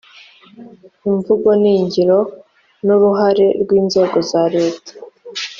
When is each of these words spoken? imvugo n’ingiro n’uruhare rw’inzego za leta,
imvugo 1.09 1.49
n’ingiro 1.61 2.19
n’uruhare 2.85 3.47
rw’inzego 3.61 4.17
za 4.29 4.43
leta, 4.55 4.91